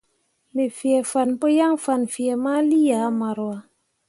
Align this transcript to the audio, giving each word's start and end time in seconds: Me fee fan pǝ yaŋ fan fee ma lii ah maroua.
Me 0.53 0.65
fee 0.77 1.01
fan 1.11 1.29
pǝ 1.39 1.47
yaŋ 1.57 1.73
fan 1.83 2.01
fee 2.13 2.35
ma 2.43 2.53
lii 2.69 2.91
ah 2.99 3.09
maroua. 3.19 3.57